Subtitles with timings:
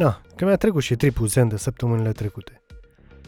[0.00, 2.62] Na, că mi-a trecut și tripul zen de săptămânile trecute.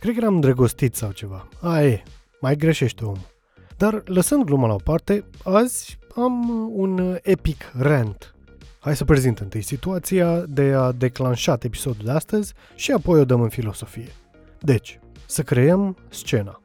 [0.00, 1.48] Cred că eram îndrăgostit sau ceva.
[1.60, 2.02] A, e,
[2.40, 3.34] mai greșește omul.
[3.76, 8.34] Dar, lăsând gluma la o parte, azi am un epic rant.
[8.78, 13.40] Hai să prezint întâi situația de a declanșat episodul de astăzi și apoi o dăm
[13.40, 14.12] în filosofie.
[14.60, 16.62] Deci, să creăm scena.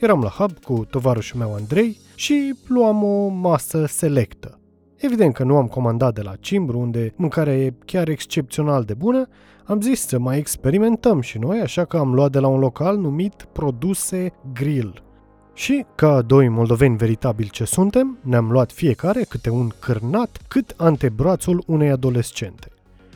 [0.00, 4.61] Eram la hub cu tovarășul meu Andrei și luam o masă selectă.
[4.96, 9.28] Evident că nu am comandat de la Cimbru, unde mâncarea e chiar excepțional de bună,
[9.64, 12.98] am zis să mai experimentăm și noi, așa că am luat de la un local
[12.98, 15.02] numit Produse Grill.
[15.54, 21.62] Și, ca doi moldoveni veritabili ce suntem, ne-am luat fiecare câte un cârnat cât antebrațul
[21.66, 22.71] unei adolescente.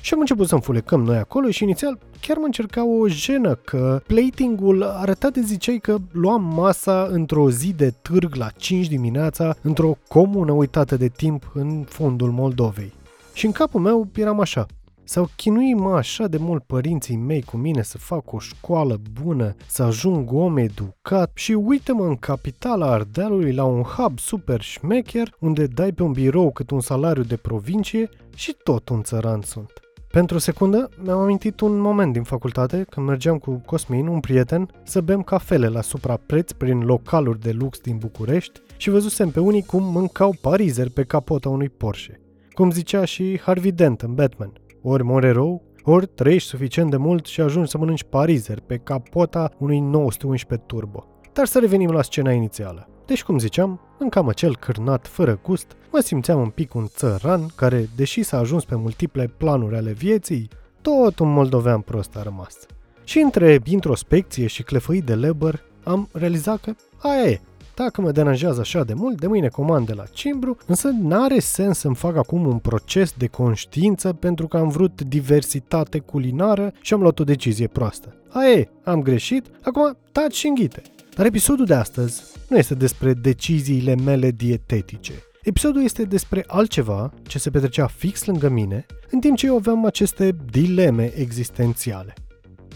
[0.07, 4.03] Și am început să înfulecăm noi acolo și inițial chiar mă încerca o jenă că
[4.07, 9.97] platingul arăta de zicei că luam masa într-o zi de târg la 5 dimineața într-o
[10.09, 12.93] comună uitată de timp în fundul Moldovei.
[13.35, 14.67] Și în capul meu eram așa,
[15.05, 19.55] sau chinui mă așa de mult părinții mei cu mine să fac o școală bună,
[19.67, 25.67] să ajung om educat și uită-mă în capitala Ardealului la un hub super șmecher unde
[25.67, 29.81] dai pe un birou cât un salariu de provincie și tot un țăran sunt.
[30.17, 34.69] Pentru o secundă mi-am amintit un moment din facultate când mergeam cu Cosmin, un prieten,
[34.83, 39.63] să bem cafele la suprapreț prin localuri de lux din București și văzusem pe unii
[39.63, 42.21] cum mâncau parizeri pe capota unui Porsche.
[42.51, 47.27] Cum zicea și Harvey Dent în Batman, ori mori rău, ori trăiești suficient de mult
[47.27, 51.07] și ajungi să mănânci parizeri pe capota unui 911 turbo.
[51.33, 52.89] Dar să revenim la scena inițială.
[53.07, 57.89] Deci, cum ziceam, mâncam acel cârnat fără gust, mă simțeam un pic un țăran care,
[57.97, 60.49] deși s-a ajuns pe multiple planuri ale vieții,
[60.81, 62.57] tot un moldovean prost a rămas.
[63.05, 67.41] Și între introspecție și clefăit de lebăr, am realizat că aia e,
[67.75, 71.79] dacă mă deranjează așa de mult, de mâine comand de la Cimbru, însă n-are sens
[71.79, 77.01] să-mi fac acum un proces de conștiință pentru că am vrut diversitate culinară și am
[77.01, 78.15] luat o decizie proastă.
[78.29, 80.83] Aia e, am greșit, acum taci și înghite.
[81.15, 85.13] Dar episodul de astăzi nu este despre deciziile mele dietetice.
[85.47, 89.85] Episodul este despre altceva ce se petrecea fix lângă mine, în timp ce eu aveam
[89.85, 92.15] aceste dileme existențiale.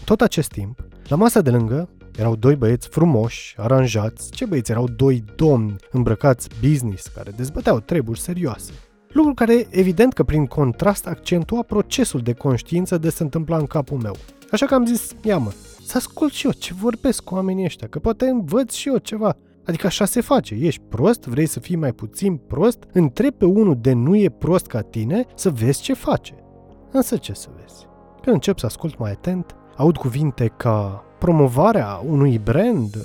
[0.05, 4.87] Tot acest timp, la masa de lângă, erau doi băieți frumoși, aranjați, ce băieți erau
[4.87, 8.71] doi domni îmbrăcați business care dezbăteau treburi serioase.
[9.09, 13.97] Lucru care, evident că prin contrast, accentua procesul de conștiință de se întâmpla în capul
[13.97, 14.15] meu.
[14.51, 15.51] Așa că am zis, ia mă,
[15.85, 19.37] să ascult și eu ce vorbesc cu oamenii ăștia, că poate învăț și eu ceva.
[19.65, 23.77] Adică așa se face, ești prost, vrei să fii mai puțin prost, întrebi pe unul
[23.81, 26.35] de nu e prost ca tine să vezi ce face.
[26.91, 27.87] Însă ce să vezi?
[28.21, 32.95] Când încep să ascult mai atent, aud cuvinte ca promovarea unui brand,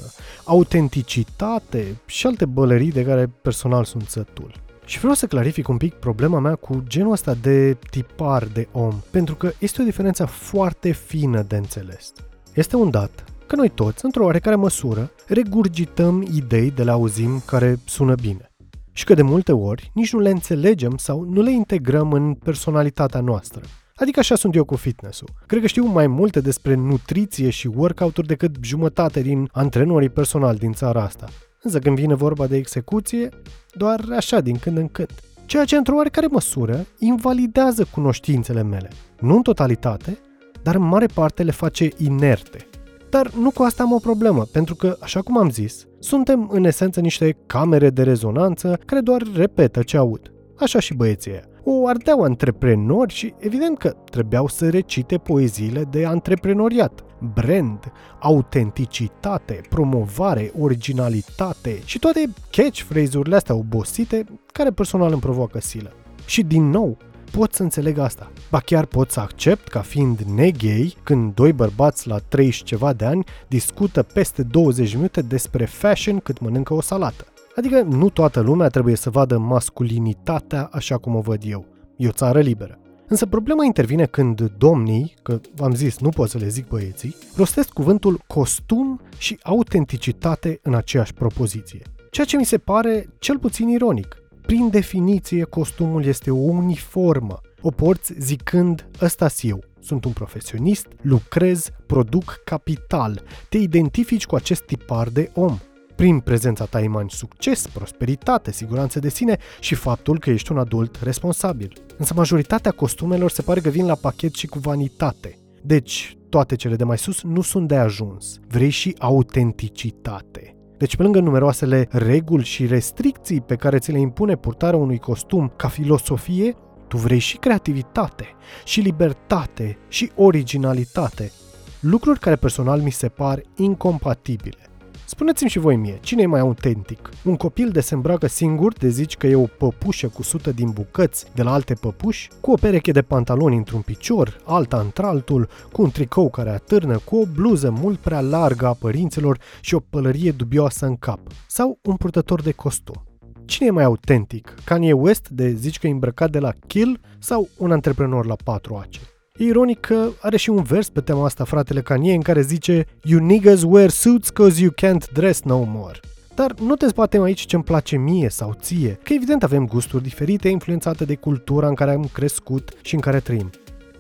[0.44, 4.52] autenticitate și alte bălării de care personal sunt sătul.
[4.84, 8.94] Și vreau să clarific un pic problema mea cu genul ăsta de tipar de om,
[9.10, 12.12] pentru că este o diferență foarte fină de înțeles.
[12.54, 17.78] Este un dat că noi toți, într-o oarecare măsură, regurgităm idei de le auzim care
[17.84, 18.50] sună bine.
[18.92, 23.20] Și că de multe ori nici nu le înțelegem sau nu le integrăm în personalitatea
[23.20, 23.60] noastră.
[23.94, 25.28] Adică așa sunt eu cu fitness-ul.
[25.46, 30.72] Cred că știu mai multe despre nutriție și workout-uri decât jumătate din antrenorii personali din
[30.72, 31.26] țara asta.
[31.62, 33.28] Însă când vine vorba de execuție,
[33.74, 35.12] doar așa din când în când.
[35.46, 38.90] Ceea ce într-o oarecare măsură invalidează cunoștințele mele.
[39.20, 40.18] Nu în totalitate,
[40.62, 42.66] dar în mare parte le face inerte.
[43.16, 46.64] Dar nu cu asta am o problemă, pentru că, așa cum am zis, suntem în
[46.64, 50.32] esență niște camere de rezonanță care doar repetă ce aud.
[50.58, 51.44] Așa și băieții aia.
[51.64, 57.04] O ardeau antreprenori și evident că trebuiau să recite poeziile de antreprenoriat.
[57.34, 65.92] Brand, autenticitate, promovare, originalitate și toate catchphrase-urile astea obosite care personal îmi provoacă silă.
[66.26, 66.96] Și din nou,
[67.30, 68.30] pot să înțeleg asta.
[68.50, 73.04] Ba chiar pot să accept ca fiind negay când doi bărbați la 30 ceva de
[73.04, 77.26] ani discută peste 20 minute despre fashion cât mănâncă o salată.
[77.56, 81.64] Adică nu toată lumea trebuie să vadă masculinitatea așa cum o văd eu.
[81.96, 82.78] E o țară liberă.
[83.08, 87.68] Însă problema intervine când domnii, că v-am zis, nu pot să le zic băieții, rostesc
[87.68, 91.82] cuvântul costum și autenticitate în aceeași propoziție.
[92.10, 94.16] Ceea ce mi se pare cel puțin ironic.
[94.46, 97.40] Prin definiție, costumul este o uniformă.
[97.60, 103.22] O porți zicând, ăsta eu, sunt un profesionist, lucrez, produc capital.
[103.48, 105.58] Te identifici cu acest tipar de om.
[105.96, 111.00] Prin prezența ta imani succes, prosperitate, siguranță de sine și faptul că ești un adult
[111.02, 111.72] responsabil.
[111.98, 115.38] Însă majoritatea costumelor se pare că vin la pachet și cu vanitate.
[115.62, 118.38] Deci, toate cele de mai sus nu sunt de ajuns.
[118.48, 120.55] Vrei și autenticitate.
[120.78, 125.52] Deci, pe lângă numeroasele reguli și restricții pe care ți le impune purtarea unui costum
[125.56, 126.56] ca filosofie,
[126.88, 128.26] Tu vrei și creativitate,
[128.64, 131.32] și libertate, și originalitate.
[131.80, 134.75] Lucruri care personal mi se par incompatibile.
[135.08, 137.10] Spuneți-mi și voi mie, cine e mai autentic?
[137.24, 140.70] Un copil de se îmbracă singur de zici că e o păpușă cu sută din
[140.70, 145.82] bucăți de la alte păpuși, cu o pereche de pantaloni într-un picior, alta într-altul, cu
[145.82, 150.30] un tricou care atârnă, cu o bluză mult prea largă a părinților și o pălărie
[150.30, 153.04] dubioasă în cap, sau un purtător de costum.
[153.44, 154.54] Cine e mai autentic?
[154.64, 158.74] Kanye West de zici că e îmbrăcat de la Kill sau un antreprenor la 4
[158.74, 159.00] ace?
[159.38, 162.86] E ironic că are și un vers pe tema asta fratele Kanye în care zice
[163.02, 166.00] You niggas wear suits cause you can't dress no more.
[166.34, 170.48] Dar nu te zbatem aici ce-mi place mie sau ție, că evident avem gusturi diferite
[170.48, 173.50] influențate de cultura în care am crescut și în care trăim.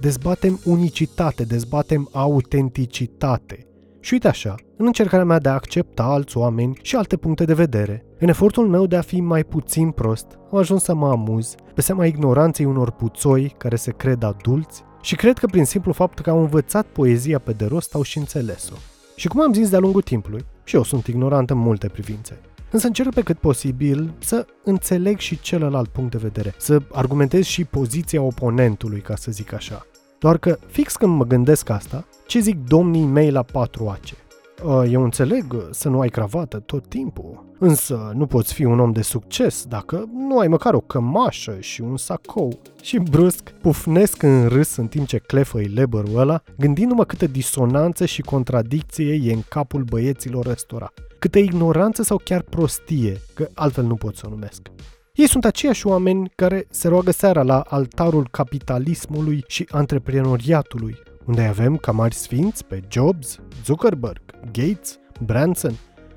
[0.00, 3.65] Dezbatem unicitate, dezbatem autenticitate.
[4.06, 7.54] Și uite așa, în încercarea mea de a accepta alți oameni și alte puncte de
[7.54, 11.54] vedere, în efortul meu de a fi mai puțin prost, am ajuns să mă amuz
[11.74, 16.20] pe seama ignoranței unor puțoi care se cred adulți și cred că prin simplu fapt
[16.20, 18.74] că au învățat poezia pe de rost au și înțeles-o.
[19.16, 22.40] Și cum am zis de-a lungul timpului, și eu sunt ignorant în multe privințe.
[22.70, 27.64] Însă încerc pe cât posibil să înțeleg și celălalt punct de vedere, să argumentez și
[27.64, 29.86] poziția oponentului, ca să zic așa.
[30.18, 34.14] Doar că, fix când mă gândesc asta, ce zic domnii mei la 4 ace?
[34.90, 39.02] Eu înțeleg să nu ai cravată tot timpul, însă nu poți fi un om de
[39.02, 42.58] succes dacă nu ai măcar o cămașă și un sacou.
[42.82, 48.22] Și brusc pufnesc în râs în timp ce clefă leberul ăla, gândindu-mă câtă disonanță și
[48.22, 50.92] contradicție e în capul băieților ăstora.
[51.18, 54.60] Câtă ignoranță sau chiar prostie, că altfel nu pot să o numesc.
[55.16, 61.76] Ei sunt aceiași oameni care se roagă seara la altarul capitalismului și antreprenoriatului, unde avem
[61.76, 64.20] ca mari sfinți pe Jobs, Zuckerberg,
[64.52, 65.72] Gates, Branson.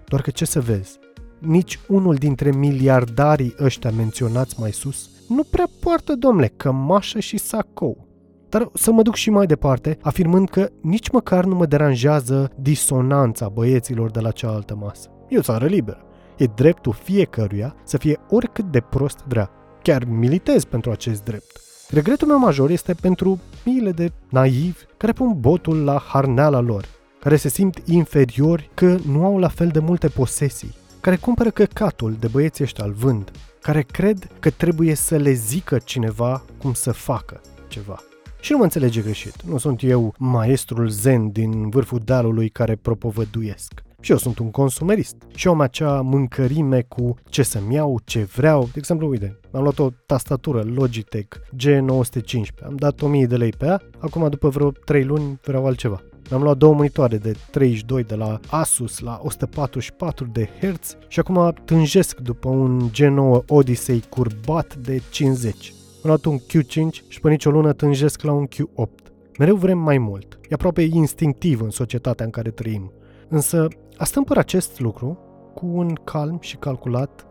[0.05, 0.99] Doar că ce să vezi,
[1.39, 8.07] nici unul dintre miliardarii ăștia menționați mai sus nu prea poartă, domnule, cămașă și sacou.
[8.49, 13.49] Dar să mă duc și mai departe, afirmând că nici măcar nu mă deranjează disonanța
[13.49, 15.09] băieților de la cealaltă masă.
[15.27, 16.08] E o țară liberă.
[16.39, 19.49] E dreptul fiecăruia să fie oricât de prost vrea.
[19.81, 21.61] Chiar militez pentru acest drept.
[21.89, 26.85] Regretul meu major este pentru miile de naivi care pun botul la harneala lor,
[27.19, 32.15] care se simt inferiori că nu au la fel de multe posesii, care cumpără căcatul
[32.19, 33.31] de băieții ăștia al vând,
[33.61, 37.99] care cred că trebuie să le zică cineva cum să facă ceva.
[38.39, 43.83] Și nu mă înțelege greșit, nu sunt eu maestrul zen din vârful dealului care propovăduiesc.
[43.99, 45.15] Și eu sunt un consumerist.
[45.35, 48.63] Și eu am acea mâncărime cu ce să-mi iau, ce vreau.
[48.63, 52.65] De exemplu, uite, am luat o tastatură Logitech G915.
[52.65, 53.81] Am dat 1000 de lei pe ea.
[53.97, 56.01] Acum, după vreo 3 luni, vreau altceva.
[56.29, 61.53] Mi-am luat două monitoare de 32 de la Asus la 144 de Hz și acum
[61.65, 65.73] tânjesc după un G9 Odyssey curbat de 50.
[65.95, 69.11] Am luat un Q5 și pe nicio lună tânjesc la un Q8.
[69.37, 70.39] Mereu vrem mai mult.
[70.49, 72.91] E aproape instinctiv în societatea în care trăim.
[73.29, 73.67] Însă
[73.97, 75.17] astâmpăr acest lucru
[75.53, 77.25] cu un calm și calculat,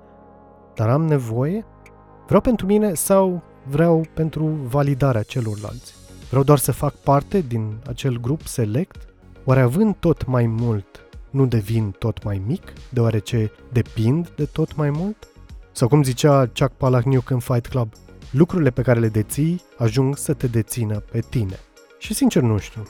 [0.75, 1.65] dar am nevoie?
[2.27, 5.95] Vreau pentru mine sau vreau pentru validarea celorlalți?
[6.29, 8.97] Vreau doar să fac parte din acel grup select?
[9.45, 10.87] Oare având tot mai mult,
[11.31, 15.29] nu devin tot mai mic, deoarece depind de tot mai mult?
[15.73, 17.93] Sau cum zicea Chuck Palahniuk în Fight Club,
[18.31, 21.59] lucrurile pe care le deții ajung să te dețină pe tine.
[21.99, 22.83] Și sincer nu știu,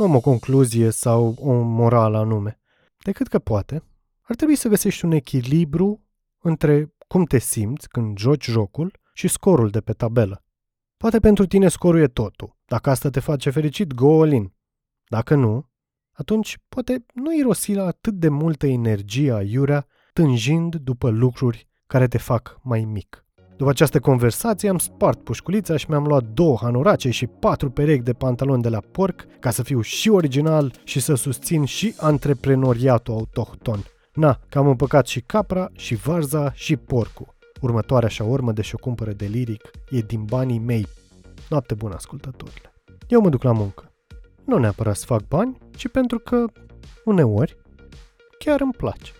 [0.00, 2.60] nu am o concluzie sau o morală anume,
[3.04, 3.82] decât că poate
[4.22, 6.06] ar trebui să găsești un echilibru
[6.38, 10.44] între cum te simți când joci jocul și scorul de pe tabelă.
[10.96, 12.56] Poate pentru tine scorul e totul.
[12.64, 14.54] Dacă asta te face fericit, go all in.
[15.08, 15.70] Dacă nu,
[16.12, 22.18] atunci poate nu irosi la atât de multă energie aiurea tânjind după lucruri care te
[22.18, 23.26] fac mai mic.
[23.60, 28.12] După această conversație am spart pușculița și mi-am luat două hanorace și patru perechi de
[28.12, 33.84] pantaloni de la porc ca să fiu și original și să susțin și antreprenoriatul autohton.
[34.12, 37.34] Na, că am împăcat și capra, și varza, și porcul.
[37.60, 40.86] Următoarea așa urmă de și-o cumpără de liric e din banii mei.
[41.48, 42.74] Noapte bună, ascultătorile.
[43.08, 43.92] Eu mă duc la muncă.
[44.44, 46.44] Nu neapărat să fac bani, ci pentru că,
[47.04, 47.56] uneori,
[48.38, 49.12] chiar îmi place.